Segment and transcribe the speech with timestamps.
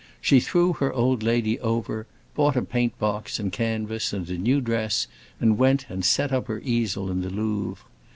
[0.19, 4.59] She threw her old lady over, bought a paint box, a canvas, and a new
[4.59, 5.05] dress,
[5.39, 7.85] and went and set up her easel in the Louvre.